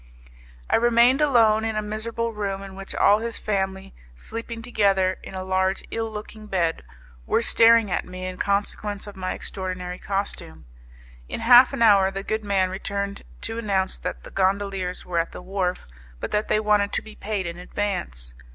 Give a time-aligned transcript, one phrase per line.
[0.67, 5.35] I remained alone in a miserable room in which all his family, sleeping together in
[5.35, 6.81] a large, ill looking bed,
[7.27, 10.65] were staring at me in consequence of my extraordinary costume.
[11.29, 15.33] In half an hour the good man returned to announce that the gondoliers were at
[15.33, 15.85] the wharf,
[16.19, 18.33] but that they wanted to be paid in advance.